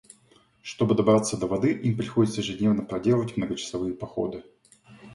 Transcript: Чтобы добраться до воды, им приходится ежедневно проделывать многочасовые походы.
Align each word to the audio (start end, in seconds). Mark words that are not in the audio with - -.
Чтобы 0.63 0.95
добраться 0.95 1.37
до 1.37 1.45
воды, 1.45 1.73
им 1.73 1.95
приходится 1.95 2.41
ежедневно 2.41 2.81
проделывать 2.83 3.37
многочасовые 3.37 3.93
походы. 3.93 4.43